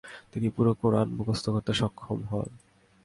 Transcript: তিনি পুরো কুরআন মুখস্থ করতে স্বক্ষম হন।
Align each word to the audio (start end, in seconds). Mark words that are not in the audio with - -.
তিনি 0.31 0.47
পুরো 0.55 0.71
কুরআন 0.81 1.07
মুখস্থ 1.17 1.45
করতে 1.55 1.71
স্বক্ষম 1.79 2.19
হন। 2.29 2.49